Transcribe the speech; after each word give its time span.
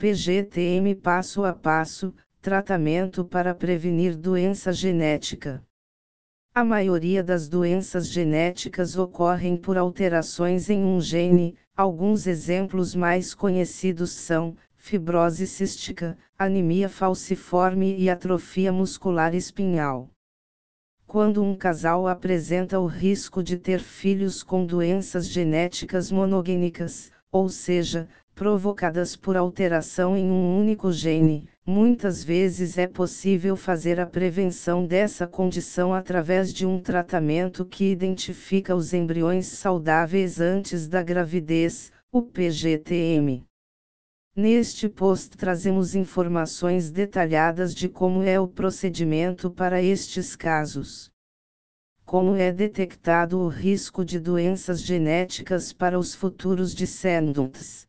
PGTM 0.00 0.94
passo 0.94 1.44
a 1.44 1.52
passo, 1.52 2.14
tratamento 2.40 3.22
para 3.22 3.54
prevenir 3.54 4.16
doença 4.16 4.72
genética. 4.72 5.62
A 6.54 6.64
maioria 6.64 7.22
das 7.22 7.50
doenças 7.50 8.08
genéticas 8.08 8.96
ocorrem 8.96 9.58
por 9.58 9.76
alterações 9.76 10.70
em 10.70 10.82
um 10.82 11.02
gene, 11.02 11.54
alguns 11.76 12.26
exemplos 12.26 12.94
mais 12.94 13.34
conhecidos 13.34 14.12
são 14.12 14.56
fibrose 14.74 15.46
cística, 15.46 16.16
anemia 16.38 16.88
falciforme 16.88 17.94
e 17.98 18.08
atrofia 18.08 18.72
muscular 18.72 19.34
espinhal. 19.34 20.08
Quando 21.06 21.42
um 21.42 21.54
casal 21.54 22.08
apresenta 22.08 22.80
o 22.80 22.86
risco 22.86 23.42
de 23.42 23.58
ter 23.58 23.80
filhos 23.80 24.42
com 24.42 24.64
doenças 24.64 25.28
genéticas 25.28 26.10
monogênicas, 26.10 27.12
ou 27.32 27.48
seja, 27.48 28.08
provocadas 28.34 29.14
por 29.14 29.36
alteração 29.36 30.16
em 30.16 30.30
um 30.30 30.58
único 30.58 30.90
gene, 30.90 31.46
muitas 31.66 32.24
vezes 32.24 32.78
é 32.78 32.86
possível 32.86 33.54
fazer 33.54 34.00
a 34.00 34.06
prevenção 34.06 34.86
dessa 34.86 35.26
condição 35.26 35.92
através 35.92 36.52
de 36.52 36.64
um 36.64 36.80
tratamento 36.80 37.64
que 37.64 37.90
identifica 37.90 38.74
os 38.74 38.92
embriões 38.92 39.46
saudáveis 39.46 40.40
antes 40.40 40.88
da 40.88 41.02
gravidez, 41.02 41.92
o 42.10 42.22
PGTM. 42.22 43.44
Neste 44.34 44.88
post 44.88 45.36
trazemos 45.36 45.94
informações 45.94 46.90
detalhadas 46.90 47.74
de 47.74 47.88
como 47.88 48.22
é 48.22 48.40
o 48.40 48.48
procedimento 48.48 49.50
para 49.50 49.82
estes 49.82 50.34
casos. 50.34 51.10
Como 52.10 52.34
é 52.34 52.50
detectado 52.50 53.38
o 53.38 53.46
risco 53.46 54.04
de 54.04 54.18
doenças 54.18 54.82
genéticas 54.82 55.72
para 55.72 55.96
os 55.96 56.12
futuros 56.12 56.74
descendentes. 56.74 57.86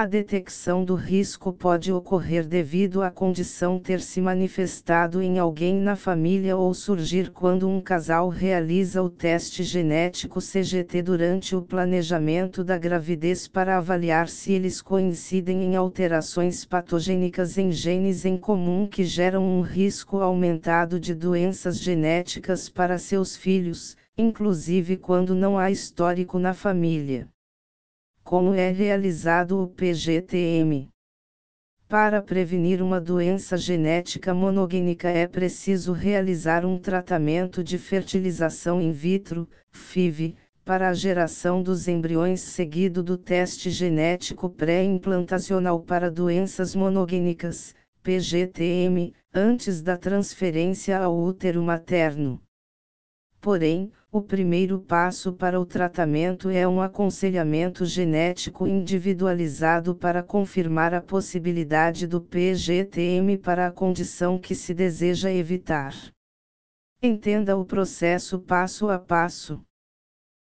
A 0.00 0.06
detecção 0.06 0.82
do 0.82 0.94
risco 0.94 1.52
pode 1.52 1.92
ocorrer 1.92 2.46
devido 2.46 3.02
à 3.02 3.10
condição 3.10 3.78
ter 3.78 4.00
se 4.00 4.18
manifestado 4.18 5.20
em 5.20 5.38
alguém 5.38 5.78
na 5.78 5.94
família 5.94 6.56
ou 6.56 6.72
surgir 6.72 7.30
quando 7.30 7.68
um 7.68 7.82
casal 7.82 8.30
realiza 8.30 9.02
o 9.02 9.10
teste 9.10 9.62
genético 9.62 10.40
CGT 10.40 11.02
durante 11.02 11.54
o 11.54 11.60
planejamento 11.60 12.64
da 12.64 12.78
gravidez 12.78 13.46
para 13.46 13.76
avaliar 13.76 14.26
se 14.26 14.54
eles 14.54 14.80
coincidem 14.80 15.64
em 15.64 15.76
alterações 15.76 16.64
patogênicas 16.64 17.58
em 17.58 17.70
genes 17.70 18.24
em 18.24 18.38
comum 18.38 18.86
que 18.86 19.04
geram 19.04 19.44
um 19.44 19.60
risco 19.60 20.22
aumentado 20.22 20.98
de 20.98 21.14
doenças 21.14 21.78
genéticas 21.78 22.70
para 22.70 22.96
seus 22.96 23.36
filhos, 23.36 23.98
inclusive 24.16 24.96
quando 24.96 25.34
não 25.34 25.58
há 25.58 25.70
histórico 25.70 26.38
na 26.38 26.54
família. 26.54 27.28
Como 28.30 28.54
é 28.54 28.70
realizado 28.70 29.60
o 29.60 29.66
PGTM? 29.66 30.88
Para 31.88 32.22
prevenir 32.22 32.80
uma 32.80 33.00
doença 33.00 33.56
genética 33.56 34.32
monogênica 34.32 35.08
é 35.08 35.26
preciso 35.26 35.92
realizar 35.92 36.64
um 36.64 36.78
tratamento 36.78 37.64
de 37.64 37.76
fertilização 37.76 38.80
in 38.80 38.92
vitro, 38.92 39.48
FIV, 39.72 40.36
para 40.64 40.90
a 40.90 40.94
geração 40.94 41.60
dos 41.60 41.88
embriões 41.88 42.40
seguido 42.40 43.02
do 43.02 43.18
teste 43.18 43.68
genético 43.68 44.48
pré-implantacional 44.48 45.80
para 45.80 46.08
doenças 46.08 46.72
monogênicas, 46.72 47.74
PGTM, 48.00 49.12
antes 49.34 49.82
da 49.82 49.96
transferência 49.96 50.96
ao 50.96 51.18
útero 51.18 51.60
materno. 51.64 52.40
Porém, 53.40 53.90
o 54.12 54.20
primeiro 54.20 54.80
passo 54.80 55.32
para 55.32 55.60
o 55.60 55.64
tratamento 55.64 56.50
é 56.50 56.66
um 56.66 56.80
aconselhamento 56.80 57.86
genético 57.86 58.66
individualizado 58.66 59.94
para 59.94 60.20
confirmar 60.20 60.92
a 60.92 61.00
possibilidade 61.00 62.08
do 62.08 62.20
PGTM 62.20 63.38
para 63.38 63.68
a 63.68 63.70
condição 63.70 64.36
que 64.36 64.52
se 64.52 64.74
deseja 64.74 65.30
evitar. 65.30 65.94
Entenda 67.00 67.56
o 67.56 67.64
processo 67.64 68.40
passo 68.40 68.90
a 68.90 68.98
passo. 68.98 69.62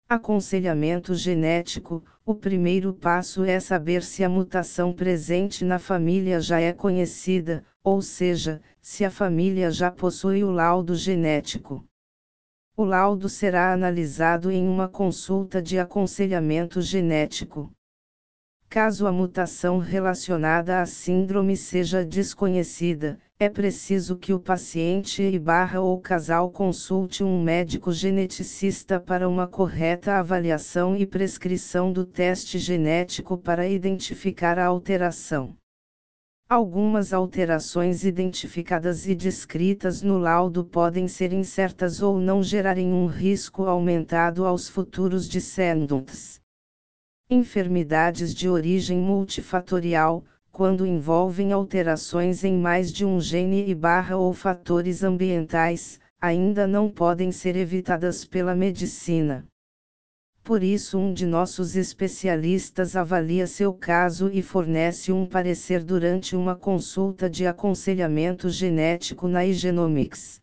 Aconselhamento 0.09 1.15
genético: 1.15 2.03
o 2.27 2.35
primeiro 2.35 2.93
passo 2.93 3.45
é 3.45 3.61
saber 3.61 4.03
se 4.03 4.25
a 4.25 4.29
mutação 4.29 4.93
presente 4.93 5.65
na 5.65 5.79
família 5.79 6.41
já 6.41 6.61
é 6.61 6.73
conhecida, 6.73 7.65
ou 7.85 8.03
seja, 8.03 8.61
se 8.81 9.05
a 9.05 9.11
família 9.11 9.71
já 9.71 9.89
possui 9.89 10.43
o 10.43 10.51
laudo 10.51 10.97
genético. 10.97 11.87
O 12.75 12.85
laudo 12.85 13.29
será 13.29 13.71
analisado 13.71 14.51
em 14.51 14.67
uma 14.67 14.89
consulta 14.89 15.61
de 15.61 15.79
aconselhamento 15.79 16.81
genético. 16.81 17.71
Caso 18.67 19.07
a 19.07 19.13
mutação 19.13 19.77
relacionada 19.77 20.81
à 20.81 20.87
síndrome 20.87 21.55
seja 21.55 22.03
desconhecida, 22.03 23.21
é 23.39 23.51
preciso 23.51 24.17
que 24.17 24.33
o 24.33 24.41
paciente 24.41 25.23
e 25.23 25.39
barra 25.39 25.81
ou 25.81 26.01
casal 26.01 26.51
consulte 26.51 27.23
um 27.23 27.43
médico 27.43 27.93
geneticista 27.93 28.99
para 28.99 29.29
uma 29.29 29.47
correta 29.47 30.15
avaliação 30.15 30.97
e 30.97 31.07
prescrição 31.07 31.93
do 31.93 32.07
teste 32.07 32.59
genético 32.59 33.37
para 33.37 33.69
identificar 33.69 34.59
a 34.59 34.65
alteração. 34.65 35.55
Algumas 36.53 37.15
alterações 37.15 38.05
identificadas 38.05 39.09
e 39.09 39.15
descritas 39.15 40.03
no 40.03 40.19
laudo 40.19 40.63
podem 40.63 41.09
ser 41.09 41.33
incertas 41.33 42.03
ou 42.03 42.21
não 42.21 42.43
gerarem 42.43 42.93
um 42.93 43.07
risco 43.07 43.63
aumentado 43.65 44.45
aos 44.45 44.69
futuros 44.69 45.27
descendentes. 45.27 46.43
Enfermidades 47.31 48.35
de 48.35 48.51
origem 48.51 48.99
multifatorial, 48.99 50.27
quando 50.51 50.87
envolvem 50.87 51.53
alterações 51.53 52.45
em 52.45 52.59
mais 52.59 52.93
de 52.93 53.03
um 53.03 53.19
gene 53.19 53.71
e 53.71 53.75
barra 53.75 54.19
ou 54.19 54.35
fatores 54.35 55.03
ambientais, 55.03 55.99
ainda 56.21 56.67
não 56.67 56.91
podem 56.91 57.33
ser 57.33 57.57
evitadas 57.57 58.27
pela 58.27 58.55
medicina. 58.55 59.43
Por 60.45 60.61
isso, 60.61 60.99
um 60.99 61.15
de 61.15 61.25
nossos 61.25 61.77
especialistas 61.77 62.97
avalia 62.97 63.47
seu 63.47 63.73
caso 63.73 64.29
e 64.33 64.43
fornece 64.43 65.13
um 65.13 65.25
parecer 65.25 65.85
durante 65.85 66.35
uma 66.35 66.57
consulta 66.57 67.31
de 67.31 67.47
aconselhamento 67.47 68.51
genético 68.51 69.29
na 69.29 69.47
Igenomics. 69.47 70.41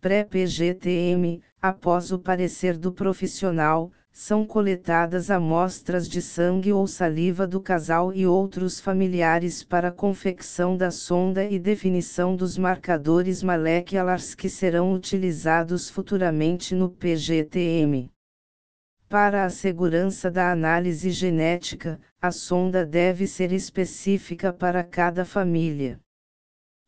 Pré-PGTM, 0.00 1.42
após 1.60 2.12
o 2.12 2.18
parecer 2.18 2.78
do 2.78 2.90
profissional, 2.90 3.92
são 4.10 4.46
coletadas 4.46 5.30
amostras 5.30 6.08
de 6.08 6.22
sangue 6.22 6.72
ou 6.72 6.86
saliva 6.86 7.46
do 7.46 7.60
casal 7.60 8.10
e 8.10 8.26
outros 8.26 8.80
familiares 8.80 9.62
para 9.62 9.92
confecção 9.92 10.78
da 10.78 10.90
sonda 10.90 11.44
e 11.44 11.58
definição 11.58 12.34
dos 12.34 12.56
marcadores 12.56 13.42
moleculares 13.42 14.34
que 14.34 14.48
serão 14.48 14.94
utilizados 14.94 15.90
futuramente 15.90 16.74
no 16.74 16.88
PGTM. 16.88 18.13
Para 19.14 19.44
a 19.44 19.48
segurança 19.48 20.28
da 20.28 20.50
análise 20.50 21.08
genética, 21.12 22.00
a 22.20 22.32
sonda 22.32 22.84
deve 22.84 23.28
ser 23.28 23.52
específica 23.52 24.52
para 24.52 24.82
cada 24.82 25.24
família. 25.24 26.00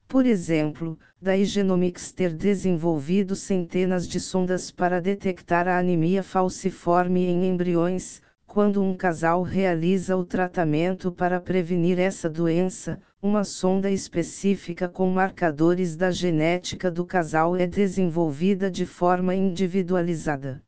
Por 0.09 0.27
exemplo, 0.27 0.99
da 1.23 1.37
Igenomics 1.37 2.11
ter 2.11 2.35
desenvolvido 2.35 3.37
centenas 3.37 4.09
de 4.09 4.19
sondas 4.19 4.73
para 4.73 5.01
detectar 5.01 5.69
a 5.69 5.79
anemia 5.79 6.21
falciforme 6.21 7.27
em 7.27 7.47
embriões, 7.47 8.21
quando 8.45 8.83
um 8.83 8.97
casal 8.97 9.43
realiza 9.43 10.17
o 10.17 10.25
tratamento 10.25 11.13
para 11.13 11.41
prevenir 11.41 11.97
essa 11.97 12.29
doença, 12.29 13.01
uma 13.23 13.45
sonda 13.45 13.89
específica 13.89 14.89
com 14.89 15.09
marcadores 15.11 15.95
da 15.95 16.11
genética 16.11 16.91
do 16.91 17.07
casal 17.07 17.57
é 17.57 17.69
desenvolvida 17.69 18.69
de 18.69 18.85
forma 18.85 19.33
individualizada. 19.33 20.66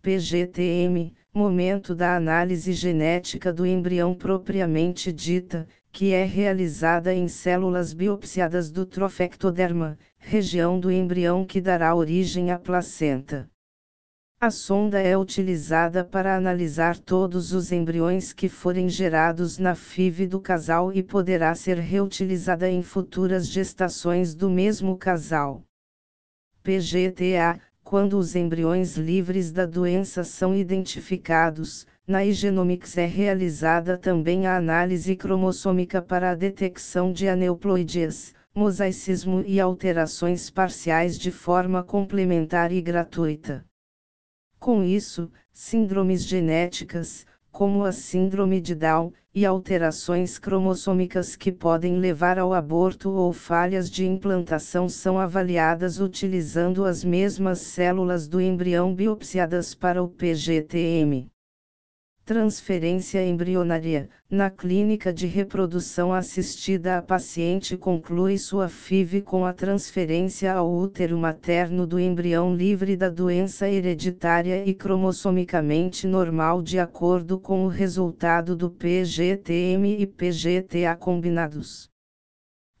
PGTM, 0.00 1.12
momento 1.34 1.94
da 1.94 2.14
análise 2.14 2.72
genética 2.72 3.52
do 3.52 3.66
embrião 3.66 4.14
propriamente 4.14 5.12
dita, 5.12 5.66
que 5.90 6.12
é 6.12 6.24
realizada 6.24 7.12
em 7.12 7.26
células 7.26 7.92
biopsiadas 7.92 8.70
do 8.70 8.86
trofectoderma, 8.86 9.98
região 10.16 10.78
do 10.78 10.90
embrião 10.90 11.44
que 11.44 11.60
dará 11.60 11.94
origem 11.94 12.50
à 12.50 12.58
placenta. 12.58 13.50
A 14.40 14.52
sonda 14.52 15.00
é 15.00 15.18
utilizada 15.18 16.04
para 16.04 16.36
analisar 16.36 16.96
todos 16.96 17.52
os 17.52 17.72
embriões 17.72 18.32
que 18.32 18.48
forem 18.48 18.88
gerados 18.88 19.58
na 19.58 19.74
FIV 19.74 20.28
do 20.28 20.40
casal 20.40 20.92
e 20.92 21.02
poderá 21.02 21.52
ser 21.56 21.78
reutilizada 21.78 22.70
em 22.70 22.80
futuras 22.80 23.48
gestações 23.48 24.36
do 24.36 24.48
mesmo 24.48 24.96
casal. 24.96 25.64
PGTA 26.62 27.60
quando 27.88 28.18
os 28.18 28.36
embriões 28.36 28.98
livres 28.98 29.50
da 29.50 29.64
doença 29.64 30.22
são 30.22 30.54
identificados, 30.54 31.86
na 32.06 32.22
Igenomics 32.22 32.98
é 32.98 33.06
realizada 33.06 33.96
também 33.96 34.46
a 34.46 34.58
análise 34.58 35.16
cromossômica 35.16 36.02
para 36.02 36.30
a 36.32 36.34
detecção 36.34 37.10
de 37.10 37.26
aneuploidias, 37.26 38.34
mosaicismo 38.54 39.42
e 39.46 39.58
alterações 39.58 40.50
parciais 40.50 41.18
de 41.18 41.30
forma 41.30 41.82
complementar 41.82 42.72
e 42.72 42.82
gratuita. 42.82 43.64
Com 44.58 44.84
isso, 44.84 45.32
síndromes 45.50 46.26
genéticas, 46.26 47.24
como 47.58 47.84
a 47.84 47.90
síndrome 47.90 48.60
de 48.60 48.72
Down, 48.72 49.12
e 49.34 49.44
alterações 49.44 50.38
cromossômicas 50.38 51.34
que 51.34 51.50
podem 51.50 51.98
levar 51.98 52.38
ao 52.38 52.54
aborto 52.54 53.10
ou 53.10 53.32
falhas 53.32 53.90
de 53.90 54.06
implantação 54.06 54.88
são 54.88 55.18
avaliadas 55.18 55.98
utilizando 55.98 56.84
as 56.84 57.02
mesmas 57.02 57.58
células 57.58 58.28
do 58.28 58.40
embrião 58.40 58.94
biopsiadas 58.94 59.74
para 59.74 60.00
o 60.00 60.06
PGTM. 60.06 61.28
Transferência 62.28 63.26
embrionária. 63.26 64.06
Na 64.30 64.50
clínica 64.50 65.10
de 65.10 65.26
reprodução 65.26 66.12
assistida, 66.12 66.98
a 66.98 67.00
paciente 67.00 67.74
conclui 67.74 68.36
sua 68.36 68.68
FIV 68.68 69.22
com 69.22 69.46
a 69.46 69.54
transferência 69.54 70.52
ao 70.52 70.70
útero 70.70 71.16
materno 71.16 71.86
do 71.86 71.98
embrião 71.98 72.54
livre 72.54 72.98
da 72.98 73.08
doença 73.08 73.66
hereditária 73.66 74.62
e 74.68 74.74
cromossomicamente 74.74 76.06
normal 76.06 76.60
de 76.60 76.78
acordo 76.78 77.40
com 77.40 77.64
o 77.64 77.68
resultado 77.68 78.54
do 78.54 78.70
PGTM 78.70 79.96
e 79.98 80.06
PGTA 80.06 80.94
combinados. 80.96 81.88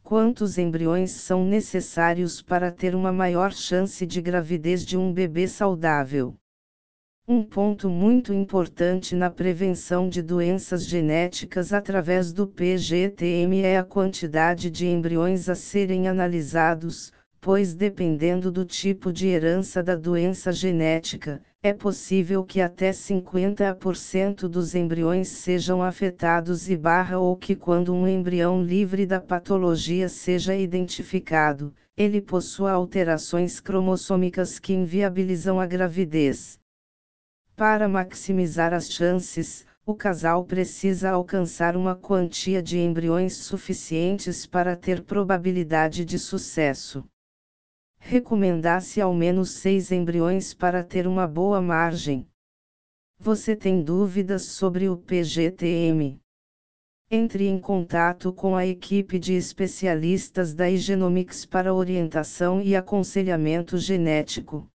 Quantos 0.02 0.58
embriões 0.58 1.12
são 1.12 1.42
necessários 1.42 2.42
para 2.42 2.70
ter 2.70 2.94
uma 2.94 3.10
maior 3.10 3.54
chance 3.54 4.04
de 4.04 4.20
gravidez 4.20 4.84
de 4.84 4.98
um 4.98 5.10
bebê 5.10 5.48
saudável? 5.48 6.36
Um 7.30 7.42
ponto 7.42 7.90
muito 7.90 8.32
importante 8.32 9.14
na 9.14 9.28
prevenção 9.28 10.08
de 10.08 10.22
doenças 10.22 10.86
genéticas 10.86 11.74
através 11.74 12.32
do 12.32 12.46
PGTM 12.46 13.60
é 13.60 13.76
a 13.76 13.84
quantidade 13.84 14.70
de 14.70 14.86
embriões 14.86 15.46
a 15.46 15.54
serem 15.54 16.08
analisados, 16.08 17.12
pois 17.38 17.74
dependendo 17.74 18.50
do 18.50 18.64
tipo 18.64 19.12
de 19.12 19.26
herança 19.26 19.82
da 19.82 19.94
doença 19.94 20.50
genética, 20.50 21.42
é 21.62 21.74
possível 21.74 22.42
que 22.42 22.62
até 22.62 22.92
50% 22.92 24.48
dos 24.48 24.74
embriões 24.74 25.28
sejam 25.28 25.82
afetados 25.82 26.70
e 26.70 26.78
barra 26.78 27.18
ou 27.18 27.36
que 27.36 27.54
quando 27.54 27.92
um 27.92 28.08
embrião 28.08 28.62
livre 28.62 29.04
da 29.04 29.20
patologia 29.20 30.08
seja 30.08 30.56
identificado, 30.56 31.74
ele 31.94 32.22
possua 32.22 32.72
alterações 32.72 33.60
cromossômicas 33.60 34.58
que 34.58 34.72
inviabilizam 34.72 35.60
a 35.60 35.66
gravidez. 35.66 36.57
Para 37.58 37.88
maximizar 37.88 38.72
as 38.72 38.88
chances, 38.88 39.66
o 39.84 39.92
casal 39.92 40.44
precisa 40.44 41.10
alcançar 41.10 41.76
uma 41.76 41.96
quantia 41.96 42.62
de 42.62 42.78
embriões 42.78 43.34
suficientes 43.34 44.46
para 44.46 44.76
ter 44.76 45.02
probabilidade 45.02 46.04
de 46.04 46.20
sucesso. 46.20 47.04
Recomendar-se 47.98 49.00
ao 49.00 49.12
menos 49.12 49.50
seis 49.50 49.90
embriões 49.90 50.54
para 50.54 50.84
ter 50.84 51.04
uma 51.04 51.26
boa 51.26 51.60
margem. 51.60 52.28
Você 53.18 53.56
tem 53.56 53.82
dúvidas 53.82 54.44
sobre 54.44 54.88
o 54.88 54.96
PGTM? 54.96 56.20
Entre 57.10 57.48
em 57.48 57.58
contato 57.58 58.32
com 58.32 58.54
a 58.54 58.64
equipe 58.64 59.18
de 59.18 59.32
especialistas 59.32 60.54
da 60.54 60.70
Igenomics 60.70 61.44
para 61.44 61.74
orientação 61.74 62.62
e 62.62 62.76
aconselhamento 62.76 63.76
genético. 63.78 64.70